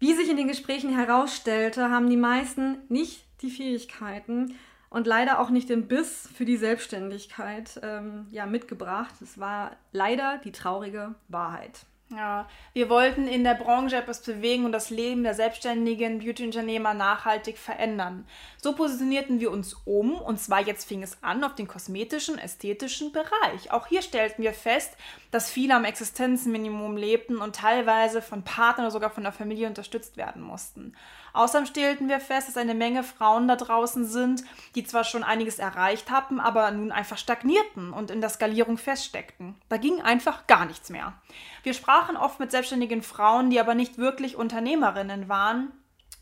Wie 0.00 0.14
sich 0.14 0.28
in 0.28 0.36
den 0.36 0.48
Gesprächen 0.48 0.92
herausstellte, 0.92 1.90
haben 1.90 2.10
die 2.10 2.16
meisten 2.16 2.78
nicht 2.88 3.24
die 3.42 3.50
Fähigkeiten, 3.50 4.56
und 4.92 5.06
leider 5.06 5.40
auch 5.40 5.48
nicht 5.48 5.70
den 5.70 5.88
Biss 5.88 6.28
für 6.34 6.44
die 6.44 6.58
Selbstständigkeit 6.58 7.80
ähm, 7.82 8.26
ja, 8.30 8.44
mitgebracht. 8.44 9.14
Es 9.22 9.38
war 9.38 9.72
leider 9.92 10.38
die 10.44 10.52
traurige 10.52 11.14
Wahrheit. 11.28 11.86
Ja, 12.10 12.46
wir 12.74 12.90
wollten 12.90 13.26
in 13.26 13.42
der 13.42 13.54
Branche 13.54 13.96
etwas 13.96 14.20
bewegen 14.20 14.66
und 14.66 14.72
das 14.72 14.90
Leben 14.90 15.22
der 15.22 15.32
selbstständigen 15.32 16.18
Beauty-Unternehmer 16.18 16.92
nachhaltig 16.92 17.56
verändern. 17.56 18.26
So 18.58 18.74
positionierten 18.74 19.40
wir 19.40 19.50
uns 19.50 19.72
um 19.86 20.12
und 20.12 20.38
zwar 20.38 20.60
jetzt 20.60 20.86
fing 20.86 21.02
es 21.02 21.16
an 21.22 21.42
auf 21.42 21.54
den 21.54 21.68
kosmetischen, 21.68 22.36
ästhetischen 22.36 23.12
Bereich. 23.12 23.70
Auch 23.70 23.86
hier 23.86 24.02
stellten 24.02 24.42
wir 24.42 24.52
fest, 24.52 24.94
dass 25.32 25.50
viele 25.50 25.74
am 25.74 25.84
Existenzminimum 25.84 26.96
lebten 26.96 27.38
und 27.38 27.56
teilweise 27.56 28.20
von 28.22 28.44
Partnern 28.44 28.86
oder 28.86 28.92
sogar 28.92 29.10
von 29.10 29.24
der 29.24 29.32
Familie 29.32 29.66
unterstützt 29.66 30.18
werden 30.18 30.42
mussten. 30.42 30.94
Außerdem 31.32 31.66
stellten 31.66 32.08
wir 32.08 32.20
fest, 32.20 32.48
dass 32.48 32.58
eine 32.58 32.74
Menge 32.74 33.02
Frauen 33.02 33.48
da 33.48 33.56
draußen 33.56 34.04
sind, 34.04 34.44
die 34.74 34.84
zwar 34.84 35.04
schon 35.04 35.24
einiges 35.24 35.58
erreicht 35.58 36.10
hatten, 36.10 36.38
aber 36.38 36.70
nun 36.70 36.92
einfach 36.92 37.16
stagnierten 37.16 37.94
und 37.94 38.10
in 38.10 38.20
der 38.20 38.28
Skalierung 38.28 38.76
feststeckten. 38.76 39.56
Da 39.70 39.78
ging 39.78 40.02
einfach 40.02 40.46
gar 40.46 40.66
nichts 40.66 40.90
mehr. 40.90 41.14
Wir 41.62 41.72
sprachen 41.72 42.18
oft 42.18 42.38
mit 42.38 42.50
selbstständigen 42.50 43.02
Frauen, 43.02 43.48
die 43.48 43.58
aber 43.58 43.74
nicht 43.74 43.96
wirklich 43.96 44.36
Unternehmerinnen 44.36 45.30
waren 45.30 45.72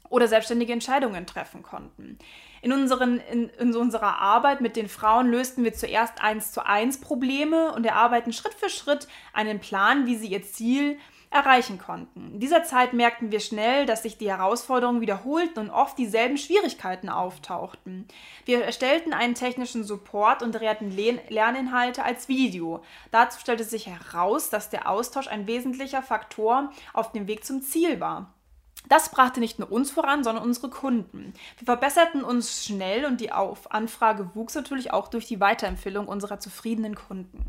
oder 0.08 0.28
selbstständige 0.28 0.72
Entscheidungen 0.72 1.26
treffen 1.26 1.64
konnten. 1.64 2.16
In, 2.62 2.72
unseren, 2.72 3.20
in, 3.20 3.48
in, 3.50 3.74
unserer 3.74 4.18
Arbeit 4.18 4.60
mit 4.60 4.76
den 4.76 4.88
Frauen 4.88 5.30
lösten 5.30 5.64
wir 5.64 5.72
zuerst 5.72 6.22
eins 6.22 6.52
zu 6.52 6.66
eins 6.66 7.00
Probleme 7.00 7.72
und 7.72 7.86
erarbeiten 7.86 8.32
Schritt 8.32 8.54
für 8.54 8.68
Schritt 8.68 9.08
einen 9.32 9.60
Plan, 9.60 10.06
wie 10.06 10.16
sie 10.16 10.28
ihr 10.28 10.42
Ziel 10.42 10.98
erreichen 11.30 11.78
konnten. 11.78 12.32
In 12.34 12.40
dieser 12.40 12.64
Zeit 12.64 12.92
merkten 12.92 13.30
wir 13.30 13.38
schnell, 13.38 13.86
dass 13.86 14.02
sich 14.02 14.18
die 14.18 14.28
Herausforderungen 14.28 15.00
wiederholten 15.00 15.60
und 15.60 15.70
oft 15.70 15.96
dieselben 15.96 16.36
Schwierigkeiten 16.36 17.08
auftauchten. 17.08 18.08
Wir 18.44 18.64
erstellten 18.64 19.12
einen 19.12 19.36
technischen 19.36 19.84
Support 19.84 20.42
und 20.42 20.52
drehten 20.52 20.90
Lerninhalte 20.90 22.04
als 22.04 22.26
Video. 22.26 22.82
Dazu 23.12 23.38
stellte 23.38 23.62
sich 23.62 23.86
heraus, 23.86 24.50
dass 24.50 24.70
der 24.70 24.90
Austausch 24.90 25.28
ein 25.28 25.46
wesentlicher 25.46 26.02
Faktor 26.02 26.72
auf 26.92 27.12
dem 27.12 27.28
Weg 27.28 27.44
zum 27.44 27.62
Ziel 27.62 28.00
war. 28.00 28.34
Das 28.88 29.10
brachte 29.10 29.40
nicht 29.40 29.58
nur 29.58 29.70
uns 29.70 29.90
voran, 29.90 30.24
sondern 30.24 30.44
unsere 30.44 30.70
Kunden. 30.70 31.34
Wir 31.58 31.66
verbesserten 31.66 32.24
uns 32.24 32.64
schnell 32.64 33.04
und 33.04 33.20
die 33.20 33.32
Auf 33.32 33.72
Anfrage 33.72 34.30
wuchs 34.34 34.54
natürlich 34.54 34.92
auch 34.92 35.08
durch 35.08 35.26
die 35.26 35.40
Weiterempfehlung 35.40 36.08
unserer 36.08 36.40
zufriedenen 36.40 36.94
Kunden. 36.94 37.44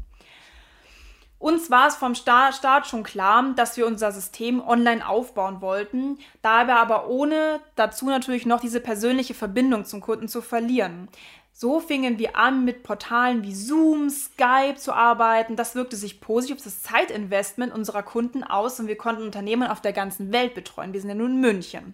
Uns 1.42 1.72
war 1.72 1.88
es 1.88 1.96
vom 1.96 2.14
Start 2.14 2.86
schon 2.86 3.02
klar, 3.02 3.54
dass 3.56 3.76
wir 3.76 3.88
unser 3.88 4.12
System 4.12 4.62
online 4.62 5.08
aufbauen 5.08 5.60
wollten, 5.60 6.20
dabei 6.44 6.76
aber 6.76 7.08
ohne 7.08 7.60
dazu 7.76 8.06
natürlich 8.06 8.46
noch 8.46 8.60
diese 8.60 8.80
persönliche 8.80 9.34
Verbindung 9.34 9.86
zum 9.86 10.02
Kunden 10.02 10.28
zu 10.28 10.44
verlieren. 10.44 11.10
So 11.54 11.80
fingen 11.80 12.18
wir 12.18 12.36
an, 12.38 12.66
mit 12.66 12.84
Portalen 12.84 13.44
wie 13.44 13.54
Zoom, 13.54 14.10
Skype 14.10 14.76
zu 14.78 14.94
arbeiten. 14.94 15.56
Das 15.56 15.76
wirkte 15.76 15.96
sich 15.96 16.22
positiv 16.22 16.58
auf 16.58 16.64
das 16.64 16.82
Zeitinvestment 16.82 17.74
unserer 17.74 18.04
Kunden 18.04 18.44
aus 18.44 18.80
und 18.80 18.88
wir 18.88 18.98
konnten 18.98 19.24
Unternehmen 19.24 19.68
auf 19.68 19.82
der 19.82 19.94
ganzen 19.94 20.32
Welt 20.32 20.56
betreuen. 20.56 20.94
Wir 20.94 21.02
sind 21.02 21.10
ja 21.10 21.16
nun 21.16 21.34
in 21.34 21.42
München. 21.42 21.94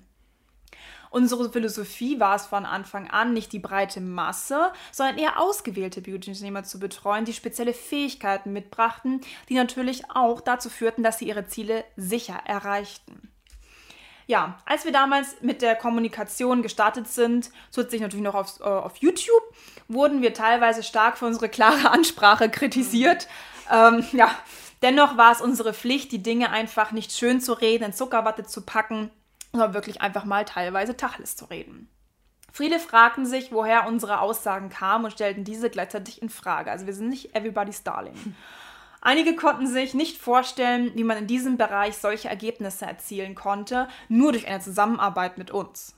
Unsere 1.10 1.50
Philosophie 1.52 2.20
war 2.20 2.36
es 2.36 2.46
von 2.46 2.66
Anfang 2.66 3.10
an, 3.10 3.34
nicht 3.34 3.54
die 3.54 3.60
breite 3.60 4.02
Masse, 4.02 4.72
sondern 4.92 5.18
eher 5.18 5.40
ausgewählte 5.40 6.02
Beauty-Unternehmer 6.02 6.64
zu 6.64 6.80
betreuen, 6.80 7.26
die 7.26 7.34
spezielle 7.34 7.74
Fähigkeiten 7.74 8.52
mitbrachten, 8.52 9.22
die 9.50 9.56
natürlich 9.56 10.04
auch 10.12 10.42
dazu 10.42 10.70
führten, 10.70 11.04
dass 11.04 11.20
sie 11.20 11.28
ihre 11.28 11.48
Ziele 11.48 11.86
sicher 11.96 12.40
erreichten. 12.46 13.27
Ja, 14.28 14.60
als 14.66 14.84
wir 14.84 14.92
damals 14.92 15.42
mit 15.42 15.62
der 15.62 15.76
Kommunikation 15.76 16.62
gestartet 16.62 17.08
sind, 17.08 17.50
zusätzlich 17.72 18.02
natürlich 18.02 18.26
noch 18.26 18.36
auf, 18.36 18.60
äh, 18.60 18.64
auf 18.64 18.98
YouTube, 18.98 19.42
wurden 19.88 20.22
wir 20.22 20.34
teilweise 20.34 20.84
stark 20.84 21.18
für 21.18 21.26
unsere 21.26 21.48
klare 21.48 21.90
Ansprache 21.92 22.50
kritisiert. 22.50 23.28
Ähm, 23.72 24.06
ja, 24.12 24.30
dennoch 24.82 25.16
war 25.16 25.32
es 25.32 25.42
unsere 25.42 25.74
Pflicht, 25.74 26.12
die 26.12 26.22
Dinge 26.22 26.52
einfach 26.52 26.92
nicht 26.92 27.14
schön 27.14 27.40
zu 27.40 27.54
reden, 27.54 27.86
in 27.86 27.94
Zuckerwatte 27.94 28.44
zu 28.44 28.66
packen, 28.66 29.10
sondern 29.54 29.74
wirklich 29.74 30.02
einfach 30.02 30.26
mal 30.26 30.44
teilweise 30.44 30.98
Tacheles 30.98 31.38
zu 31.38 31.46
reden. 31.46 31.90
Viele 32.52 32.80
fragten 32.80 33.26
sich, 33.26 33.54
woher 33.54 33.88
unsere 33.88 34.20
Aussagen 34.20 34.70
kamen 34.70 35.06
und 35.06 35.12
stellten 35.12 35.46
diese 35.46 35.70
gleichzeitig 35.70 36.22
in 36.22 36.30
Frage. 36.30 36.70
Also 36.72 36.86
wir 36.86 36.94
sind 36.94 37.08
nicht 37.08 37.34
everybody's 37.34 37.84
darling. 37.84 38.36
Einige 39.08 39.38
konnten 39.38 39.68
sich 39.68 39.94
nicht 39.94 40.18
vorstellen, 40.18 40.92
wie 40.96 41.06
man 41.06 41.16
in 41.16 41.28
diesem 41.28 41.56
Bereich 41.56 41.96
solche 41.96 42.28
Ergebnisse 42.28 42.86
erzielen 42.86 43.36
konnte, 43.36 43.88
nur 44.10 44.34
durch 44.34 44.50
eine 44.50 44.60
Zusammenarbeit 44.60 45.38
mit 45.38 45.50
uns. 45.50 45.98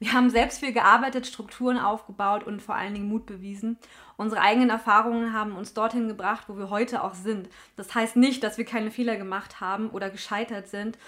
Wir 0.00 0.12
haben 0.12 0.28
selbst 0.28 0.58
viel 0.58 0.72
gearbeitet, 0.72 1.28
Strukturen 1.28 1.78
aufgebaut 1.78 2.42
und 2.42 2.60
vor 2.60 2.74
allen 2.74 2.94
Dingen 2.94 3.08
Mut 3.08 3.26
bewiesen. 3.26 3.78
Unsere 4.16 4.40
eigenen 4.40 4.70
Erfahrungen 4.70 5.32
haben 5.32 5.52
uns 5.56 5.72
dorthin 5.72 6.08
gebracht, 6.08 6.46
wo 6.48 6.56
wir 6.58 6.68
heute 6.68 7.04
auch 7.04 7.14
sind. 7.14 7.48
Das 7.76 7.94
heißt 7.94 8.16
nicht, 8.16 8.42
dass 8.42 8.58
wir 8.58 8.64
keine 8.64 8.90
Fehler 8.90 9.14
gemacht 9.14 9.60
haben 9.60 9.90
oder 9.90 10.10
gescheitert 10.10 10.66
sind. 10.66 10.98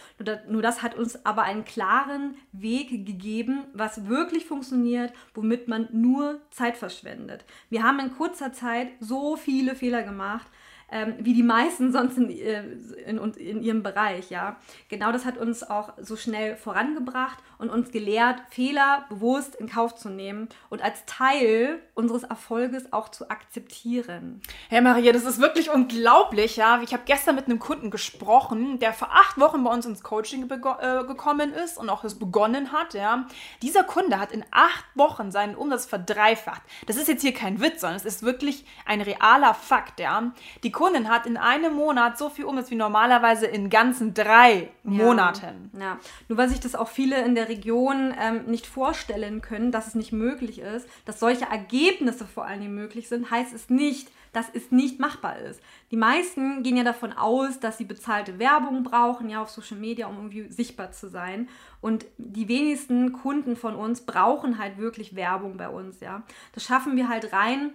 Nur 0.49 0.63
das 0.63 0.85
hat 0.85 0.95
uns 0.95 1.27
aber 1.27 1.43
einen 1.43 1.65
klaren 1.65 2.37
Weg 2.53 2.91
gegeben, 2.91 3.65
was 3.75 4.07
wirklich 4.07 4.47
funktioniert, 4.47 5.13
womit 5.35 5.67
man 5.67 5.89
nur 5.91 6.41
Zeit 6.53 6.77
verschwendet. 6.77 7.45
Wir 7.71 7.83
haben 7.83 7.99
in 7.99 8.15
kurzer 8.15 8.53
Zeit 8.53 8.91
so 9.01 9.35
viele 9.37 9.75
Fehler 9.75 10.05
gemacht, 10.05 10.47
ähm, 10.91 11.15
wie 11.19 11.35
die 11.35 11.43
meisten 11.43 11.93
sonst 11.93 12.17
in, 12.17 12.31
äh, 12.31 12.63
in, 13.07 13.19
in, 13.35 13.63
ihrem 13.63 13.83
Bereich. 13.83 14.31
Ja? 14.31 14.57
Genau 14.89 15.13
das 15.13 15.25
hat 15.25 15.39
uns 15.39 15.63
auch 15.63 15.93
so 16.01 16.17
schnell 16.17 16.57
vorangebracht 16.57 17.39
und 17.59 17.71
uns 17.71 17.91
gelehrt, 17.91 18.41
Fehler 18.51 19.05
bewusst 19.09 19.55
in 19.55 19.69
Kauf 19.69 19.95
zu 19.95 20.09
nehmen 20.09 20.49
und 20.69 20.83
als 20.83 21.05
Teil 21.07 21.81
unseres 21.95 22.23
Erfolges 22.25 22.93
auch 22.93 23.11
zu 23.11 23.31
akzeptieren. 23.31 24.41
Hey 24.69 24.81
Maria, 24.81 25.13
das 25.13 25.25
ist 25.25 25.41
wirklich 25.41 25.71
unglaublich. 25.71 26.57
Ja? 26.57 26.81
Ich 26.83 26.93
habe 26.93 27.03
gestern 27.07 27.37
mit 27.37 27.47
einem 27.47 27.59
Kunden 27.59 27.91
gesprochen, 27.91 28.79
der 28.79 28.93
vor 28.93 29.11
acht 29.13 29.39
Wochen 29.39 29.63
bei 29.63 29.73
uns 29.73 29.87
ins 29.87 30.03
Coaching 30.03 30.51
äh, 30.51 31.05
gekommen 31.05 31.53
ist 31.53 31.79
und 31.79 31.91
auch 31.91 32.03
das 32.03 32.19
begonnen 32.19 32.73
hat. 32.73 32.95
Ja? 32.95 33.27
Dieser 33.63 33.85
Kunde 33.85 34.19
hat 34.19 34.33
in 34.33 34.45
acht 34.51 34.85
Wochen 34.95 35.31
seinen 35.31 35.55
Umsatz 35.55 35.87
verdreifacht. 35.87 36.63
Das 36.87 36.97
ist 36.97 37.09
jetzt 37.09 37.23
hier 37.23 37.35
kein 37.35 37.61
Witz, 37.61 37.83
sondern 37.83 37.97
es 37.97 38.05
ist 38.05 38.23
wirklich 38.23 38.65
ein 38.87 39.01
realer 39.01 39.55
Fakt. 39.55 40.01
Ja? 40.01 40.33
Die 40.63 40.73
Kundin 40.81 41.11
hat 41.11 41.27
in 41.27 41.37
einem 41.37 41.75
Monat 41.75 42.17
so 42.17 42.31
viel 42.31 42.47
Umsatz 42.47 42.71
wie 42.71 42.75
normalerweise 42.75 43.45
in 43.45 43.69
ganzen 43.69 44.15
drei 44.15 44.71
ja. 44.85 44.91
Monaten. 44.91 45.71
Ja, 45.79 45.99
nur 46.27 46.39
weil 46.39 46.49
sich 46.49 46.59
das 46.59 46.75
auch 46.75 46.89
viele 46.89 47.23
in 47.23 47.35
der 47.35 47.51
Region 47.51 48.15
ähm, 48.19 48.47
nicht 48.47 48.67
vorstellen 48.67 49.43
können, 49.43 49.73
dass 49.73 49.89
es 49.89 49.95
nicht 49.95 50.13
möglich 50.13 50.61
ist, 50.61 50.89
dass 51.05 51.21
solche 51.21 51.45
Ergebnisse 51.45 52.25
vor 52.25 52.47
allen 52.47 52.63
Dingen 52.63 52.75
möglich 52.75 53.11
sind, 53.11 53.31
heißt 53.31 53.53
es 53.53 53.69
nicht, 53.69 54.11
dass 54.33 54.47
es 54.55 54.73
nicht 54.73 54.99
machbar 54.99 55.39
ist. 55.41 55.61
Die 55.91 55.99
meisten 55.99 56.63
gehen 56.63 56.79
ja 56.79 56.85
davon 56.85 57.13
aus, 57.13 57.61
dass 57.61 57.77
sie 57.77 57.85
bezahlte 57.85 58.39
Werbung 58.39 58.83
brauchen, 58.83 59.29
ja, 59.29 59.43
auf 59.43 59.51
Social 59.51 59.77
Media, 59.77 60.07
um 60.07 60.17
irgendwie 60.17 60.51
sichtbar 60.51 60.93
zu 60.93 61.11
sein. 61.11 61.51
Und 61.83 62.07
die 62.17 62.49
wenigsten 62.49 63.13
Kunden 63.13 63.55
von 63.55 63.75
uns 63.75 64.01
brauchen 64.07 64.57
halt 64.57 64.79
wirklich 64.79 65.15
Werbung 65.15 65.59
bei 65.59 65.69
uns, 65.69 66.01
ja. 66.01 66.23
Das 66.55 66.65
schaffen 66.65 66.97
wir 66.97 67.11
halt 67.11 67.35
rein 67.35 67.75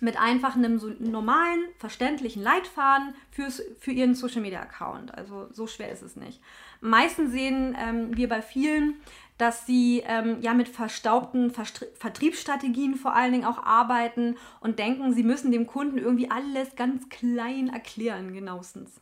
mit 0.00 0.18
einfach 0.18 0.56
einem 0.56 0.78
so 0.78 0.90
normalen, 0.98 1.60
verständlichen 1.78 2.42
Leitfaden 2.42 3.14
fürs, 3.30 3.62
für 3.78 3.92
ihren 3.92 4.14
Social 4.14 4.40
Media 4.40 4.60
Account. 4.60 5.14
Also 5.14 5.48
so 5.52 5.66
schwer 5.66 5.90
ist 5.90 6.02
es 6.02 6.16
nicht. 6.16 6.40
Meistens 6.80 7.32
sehen 7.32 7.76
ähm, 7.78 8.16
wir 8.16 8.28
bei 8.28 8.42
vielen, 8.42 8.96
dass 9.38 9.66
sie 9.66 10.02
ähm, 10.06 10.38
ja 10.40 10.52
mit 10.52 10.68
verstaubten 10.68 11.50
Verstri 11.50 11.86
Vertriebsstrategien 11.94 12.96
vor 12.96 13.14
allen 13.14 13.32
Dingen 13.32 13.44
auch 13.44 13.62
arbeiten 13.62 14.36
und 14.60 14.78
denken, 14.78 15.12
sie 15.14 15.22
müssen 15.22 15.52
dem 15.52 15.66
Kunden 15.66 15.98
irgendwie 15.98 16.30
alles 16.30 16.74
ganz 16.76 17.08
klein 17.08 17.68
erklären, 17.68 18.32
genauestens. 18.32 19.00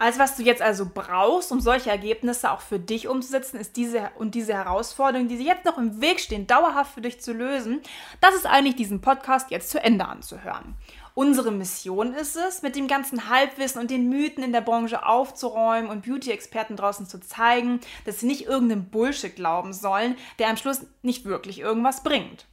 Alles, 0.00 0.20
was 0.20 0.36
du 0.36 0.44
jetzt 0.44 0.62
also 0.62 0.88
brauchst, 0.94 1.50
um 1.50 1.60
solche 1.60 1.90
Ergebnisse 1.90 2.52
auch 2.52 2.60
für 2.60 2.78
dich 2.78 3.08
umzusetzen, 3.08 3.58
ist 3.58 3.76
diese 3.76 4.10
und 4.16 4.36
diese 4.36 4.54
Herausforderungen, 4.54 5.28
die 5.28 5.44
jetzt 5.44 5.64
noch 5.64 5.76
im 5.76 6.00
Weg 6.00 6.20
stehen, 6.20 6.46
dauerhaft 6.46 6.94
für 6.94 7.00
dich 7.00 7.20
zu 7.20 7.32
lösen. 7.32 7.80
Das 8.20 8.36
ist 8.36 8.46
eigentlich 8.46 8.76
diesen 8.76 9.00
Podcast 9.00 9.50
jetzt 9.50 9.70
zu 9.70 9.82
Ende 9.82 10.06
anzuhören. 10.06 10.76
Unsere 11.14 11.50
Mission 11.50 12.14
ist 12.14 12.36
es, 12.36 12.62
mit 12.62 12.76
dem 12.76 12.86
ganzen 12.86 13.28
Halbwissen 13.28 13.80
und 13.80 13.90
den 13.90 14.08
Mythen 14.08 14.44
in 14.44 14.52
der 14.52 14.60
Branche 14.60 15.04
aufzuräumen 15.04 15.90
und 15.90 16.06
Beauty-Experten 16.06 16.76
draußen 16.76 17.08
zu 17.08 17.18
zeigen, 17.18 17.80
dass 18.04 18.20
sie 18.20 18.26
nicht 18.26 18.46
irgendeinem 18.46 18.84
Bullshit 18.84 19.34
glauben 19.34 19.72
sollen, 19.72 20.14
der 20.38 20.48
am 20.48 20.56
Schluss 20.56 20.86
nicht 21.02 21.24
wirklich 21.24 21.58
irgendwas 21.58 22.04
bringt. 22.04 22.46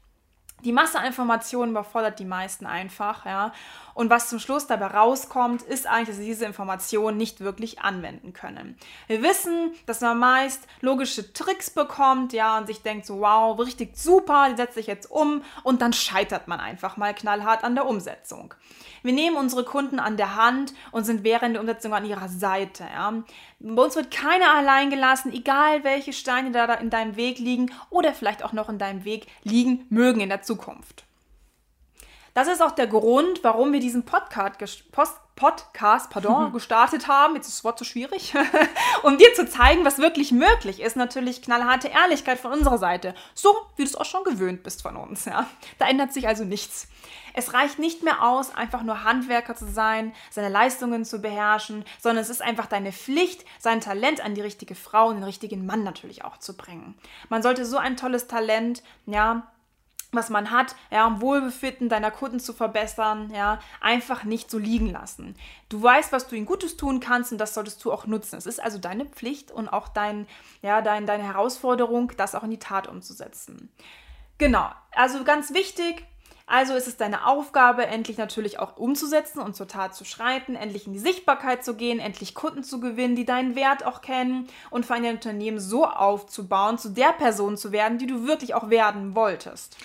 Die 0.66 0.72
Masse 0.72 1.00
an 1.00 1.06
Informationen 1.06 1.72
überfordert 1.72 2.20
die 2.20 2.26
meisten 2.26 2.66
einfach, 2.66 3.26
ja. 3.26 3.54
Und 3.94 4.10
was 4.10 4.28
zum 4.28 4.40
Schluss 4.40 4.68
dabei 4.68 4.88
rauskommt, 4.88 5.62
ist 5.62 5.88
eigentlich, 5.88 6.10
dass 6.10 6.18
sie 6.18 6.26
diese 6.26 6.44
Informationen 6.44 7.16
nicht 7.16 7.40
wirklich 7.40 7.80
anwenden 7.80 8.34
können. 8.34 8.78
Wir 9.08 9.24
wissen, 9.24 9.72
dass 9.86 10.02
man 10.02 10.20
meist 10.20 10.68
logische 10.82 11.32
Tricks 11.32 11.70
bekommt, 11.70 12.34
ja, 12.34 12.58
und 12.58 12.68
sich 12.68 12.82
denkt 12.82 13.06
so, 13.06 13.22
wow, 13.22 13.58
richtig 13.58 13.96
super, 13.96 14.48
die 14.50 14.58
setze 14.58 14.82
ich 14.82 14.88
jetzt 14.88 15.10
um 15.10 15.44
und 15.64 15.82
dann 15.82 15.94
scheitert 15.94 16.50
man 16.50 16.60
einfach 16.60 16.98
mal 16.98 17.14
knallhart 17.14 17.64
an 17.64 17.76
der 17.76 17.86
Umsetzung. 17.86 18.54
Wir 19.04 19.14
nehmen 19.14 19.38
unsere 19.38 19.64
Kunden 19.64 20.00
an 20.00 20.18
der 20.18 20.36
Hand 20.36 20.74
und 20.92 21.06
sind 21.06 21.24
während 21.24 21.54
der 21.54 21.62
Umsetzung 21.62 21.94
an 21.94 22.06
ihrer 22.06 22.28
Seite, 22.28 22.86
ja. 22.92 23.14
Bei 23.60 23.82
uns 23.82 23.96
wird 23.96 24.12
keiner 24.12 24.54
allein 24.56 24.90
gelassen, 24.90 25.32
egal 25.32 25.84
welche 25.84 26.12
Steine 26.12 26.52
da 26.52 26.74
in 26.74 26.90
deinem 26.90 27.16
Weg 27.16 27.40
liegen 27.40 27.72
oder 27.90 28.14
vielleicht 28.14 28.44
auch 28.44 28.52
noch 28.52 28.68
in 28.68 28.78
deinem 28.78 29.06
Weg 29.06 29.28
liegen 29.44 29.86
mögen 29.90 30.20
in 30.20 30.30
der 30.30 30.42
Zukunft. 30.42 30.55
Das 32.36 32.50
ist 32.50 32.62
auch 32.62 32.72
der 32.72 32.88
Grund, 32.88 33.46
warum 33.46 33.72
wir 33.72 33.80
diesen 33.80 34.04
Podcast, 34.04 34.92
Post, 34.92 35.16
Podcast 35.38 36.10
pardon, 36.10 36.52
gestartet 36.54 37.08
haben. 37.08 37.36
Jetzt 37.36 37.48
ist 37.48 37.60
das 37.60 37.64
Wort 37.64 37.80
zu 37.80 37.86
schwierig. 37.86 38.34
um 39.04 39.18
dir 39.18 39.34
zu 39.34 39.48
zeigen, 39.48 39.86
was 39.86 40.00
wirklich 40.00 40.34
möglich 40.34 40.82
ist. 40.82 40.98
Natürlich 40.98 41.42
knallharte 41.42 41.88
Ehrlichkeit 41.88 42.38
von 42.38 42.52
unserer 42.52 42.78
Seite. 42.78 43.16
So, 43.34 43.56
wie 43.78 43.84
du 43.84 43.90
es 43.90 43.96
auch 43.96 44.06
schon 44.06 44.26
gewöhnt 44.26 44.64
bist 44.64 44.82
von 44.82 44.98
uns. 44.98 45.24
Ja. 45.24 45.48
Da 45.80 45.88
ändert 45.88 46.12
sich 46.12 46.28
also 46.28 46.44
nichts. 46.44 46.90
Es 47.34 47.54
reicht 47.54 47.80
nicht 47.80 48.04
mehr 48.04 48.22
aus, 48.22 48.54
einfach 48.54 48.84
nur 48.84 49.06
Handwerker 49.06 49.56
zu 49.56 49.66
sein, 49.66 50.14
seine 50.30 50.50
Leistungen 50.50 51.06
zu 51.06 51.20
beherrschen, 51.20 51.86
sondern 52.02 52.22
es 52.22 52.30
ist 52.30 52.42
einfach 52.42 52.66
deine 52.66 52.92
Pflicht, 52.92 53.46
sein 53.60 53.80
Talent 53.80 54.24
an 54.24 54.36
die 54.36 54.42
richtige 54.42 54.76
Frau 54.76 55.08
und 55.08 55.16
den 55.16 55.24
richtigen 55.24 55.66
Mann 55.66 55.84
natürlich 55.84 56.24
auch 56.26 56.38
zu 56.38 56.56
bringen. 56.56 56.96
Man 57.30 57.44
sollte 57.44 57.66
so 57.66 57.78
ein 57.78 57.98
tolles 57.98 58.28
Talent, 58.28 58.84
ja, 59.06 59.48
was 60.16 60.30
man 60.30 60.52
hat, 60.52 60.76
ja, 60.92 61.06
um 61.06 61.22
Wohlbefinden 61.22 61.90
deiner 61.90 62.12
Kunden 62.12 62.40
zu 62.40 62.54
verbessern, 62.54 63.32
ja, 63.34 63.60
einfach 63.82 64.24
nicht 64.24 64.50
so 64.50 64.58
liegen 64.58 64.90
lassen. 64.92 65.36
Du 65.70 65.82
weißt, 65.82 66.12
was 66.12 66.28
du 66.28 66.36
ihnen 66.36 66.46
Gutes 66.46 66.78
tun 66.78 67.00
kannst 67.00 67.32
und 67.32 67.38
das 67.38 67.54
solltest 67.54 67.84
du 67.84 67.92
auch 67.92 68.06
nutzen. 68.08 68.38
Es 68.38 68.46
ist 68.46 68.64
also 68.64 68.78
deine 68.78 69.06
Pflicht 69.06 69.52
und 69.52 69.70
auch 69.70 69.88
dein, 69.88 70.28
ja, 70.62 70.82
dein, 70.82 71.06
deine 71.06 71.24
Herausforderung, 71.24 72.12
das 72.18 72.36
auch 72.36 72.44
in 72.44 72.52
die 72.52 72.60
Tat 72.60 72.88
umzusetzen. 72.88 73.70
Genau, 74.38 74.70
also 74.92 75.24
ganz 75.24 75.54
wichtig, 75.54 76.06
Also 76.48 76.76
ist 76.76 76.88
es 76.88 76.96
deine 76.96 77.26
Aufgabe, 77.26 77.88
endlich 77.88 78.18
natürlich 78.18 78.60
auch 78.60 78.78
umzusetzen 78.78 79.40
und 79.40 79.56
zur 79.56 79.68
Tat 79.68 79.96
zu 79.96 80.06
schreiten, 80.06 80.56
endlich 80.56 80.86
in 80.86 80.94
die 80.94 81.00
Sichtbarkeit 81.00 81.66
zu 81.66 81.74
gehen, 81.76 82.00
endlich 82.00 82.36
Kunden 82.36 82.64
zu 82.64 82.80
gewinnen, 82.80 83.16
die 83.16 83.26
deinen 83.26 83.56
Wert 83.56 83.84
auch 83.84 84.02
kennen 84.02 84.48
und 84.70 84.86
für 84.86 84.94
ein 84.94 85.06
Unternehmen 85.06 85.60
so 85.60 85.86
aufzubauen, 85.86 86.78
zu 86.78 86.90
der 86.90 87.14
Person 87.14 87.58
zu 87.58 87.72
werden, 87.72 87.98
die 87.98 88.06
du 88.06 88.28
wirklich 88.28 88.54
auch 88.54 88.70
werden 88.70 89.16
wolltest. 89.16 89.76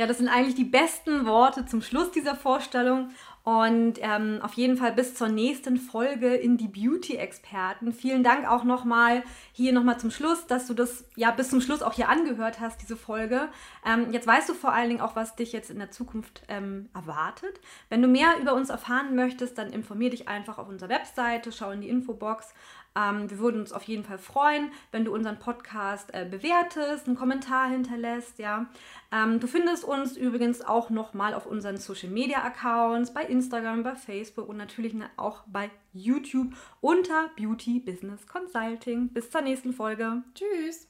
Ja, 0.00 0.06
das 0.06 0.16
sind 0.16 0.28
eigentlich 0.28 0.54
die 0.54 0.64
besten 0.64 1.26
Worte 1.26 1.66
zum 1.66 1.82
Schluss 1.82 2.10
dieser 2.10 2.34
Vorstellung. 2.34 3.10
Und 3.42 3.94
ähm, 4.00 4.38
auf 4.42 4.54
jeden 4.54 4.78
Fall 4.78 4.92
bis 4.92 5.14
zur 5.14 5.28
nächsten 5.28 5.76
Folge 5.76 6.34
in 6.36 6.56
die 6.56 6.68
Beauty-Experten. 6.68 7.92
Vielen 7.92 8.22
Dank 8.22 8.48
auch 8.48 8.64
nochmal 8.64 9.22
hier 9.52 9.74
nochmal 9.74 10.00
zum 10.00 10.10
Schluss, 10.10 10.46
dass 10.46 10.66
du 10.66 10.72
das 10.72 11.04
ja 11.16 11.30
bis 11.32 11.50
zum 11.50 11.60
Schluss 11.60 11.82
auch 11.82 11.92
hier 11.92 12.08
angehört 12.08 12.60
hast, 12.60 12.80
diese 12.80 12.96
Folge. 12.96 13.50
Ähm, 13.84 14.10
jetzt 14.10 14.26
weißt 14.26 14.48
du 14.48 14.54
vor 14.54 14.72
allen 14.72 14.88
Dingen 14.88 15.00
auch, 15.02 15.16
was 15.16 15.36
dich 15.36 15.52
jetzt 15.52 15.70
in 15.70 15.78
der 15.78 15.90
Zukunft 15.90 16.44
ähm, 16.48 16.88
erwartet. 16.94 17.60
Wenn 17.90 18.00
du 18.00 18.08
mehr 18.08 18.38
über 18.40 18.54
uns 18.54 18.70
erfahren 18.70 19.14
möchtest, 19.14 19.58
dann 19.58 19.70
informier 19.70 20.08
dich 20.08 20.28
einfach 20.28 20.56
auf 20.56 20.68
unserer 20.68 20.88
Webseite, 20.88 21.52
schau 21.52 21.72
in 21.72 21.82
die 21.82 21.90
Infobox. 21.90 22.54
Ähm, 22.96 23.30
wir 23.30 23.38
würden 23.38 23.60
uns 23.60 23.72
auf 23.72 23.84
jeden 23.84 24.04
Fall 24.04 24.18
freuen, 24.18 24.70
wenn 24.90 25.04
du 25.04 25.14
unseren 25.14 25.38
Podcast 25.38 26.12
äh, 26.12 26.26
bewertest, 26.28 27.06
einen 27.06 27.16
Kommentar 27.16 27.68
hinterlässt. 27.70 28.38
Ja. 28.38 28.66
Ähm, 29.12 29.40
du 29.40 29.46
findest 29.46 29.84
uns 29.84 30.16
übrigens 30.16 30.62
auch 30.62 30.90
nochmal 30.90 31.34
auf 31.34 31.46
unseren 31.46 31.76
Social 31.76 32.10
Media 32.10 32.42
Accounts, 32.42 33.14
bei 33.14 33.24
Instagram, 33.24 33.82
bei 33.82 33.94
Facebook 33.94 34.48
und 34.48 34.56
natürlich 34.56 34.94
auch 35.16 35.42
bei 35.46 35.70
YouTube 35.92 36.54
unter 36.80 37.30
Beauty 37.36 37.80
Business 37.80 38.26
Consulting. 38.26 39.08
Bis 39.08 39.30
zur 39.30 39.42
nächsten 39.42 39.72
Folge. 39.72 40.22
Tschüss. 40.34 40.89